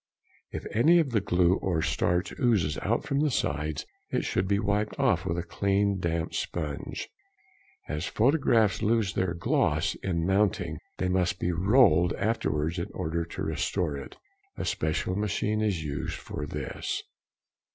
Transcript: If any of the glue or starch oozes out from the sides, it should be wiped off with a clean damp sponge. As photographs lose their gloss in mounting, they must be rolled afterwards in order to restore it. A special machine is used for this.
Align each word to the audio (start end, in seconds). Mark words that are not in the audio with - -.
If 0.49 0.65
any 0.75 0.97
of 0.97 1.11
the 1.11 1.21
glue 1.21 1.57
or 1.61 1.83
starch 1.83 2.33
oozes 2.39 2.75
out 2.79 3.03
from 3.03 3.19
the 3.19 3.29
sides, 3.29 3.85
it 4.09 4.25
should 4.25 4.47
be 4.47 4.57
wiped 4.57 4.97
off 4.99 5.27
with 5.27 5.37
a 5.37 5.43
clean 5.43 5.99
damp 5.99 6.33
sponge. 6.33 7.07
As 7.87 8.07
photographs 8.07 8.81
lose 8.81 9.13
their 9.13 9.35
gloss 9.35 9.93
in 10.01 10.25
mounting, 10.25 10.79
they 10.97 11.07
must 11.07 11.37
be 11.39 11.51
rolled 11.51 12.13
afterwards 12.13 12.79
in 12.79 12.89
order 12.95 13.23
to 13.25 13.43
restore 13.43 13.95
it. 13.95 14.17
A 14.57 14.65
special 14.65 15.15
machine 15.15 15.61
is 15.61 15.83
used 15.83 16.15
for 16.17 16.47
this. 16.47 17.03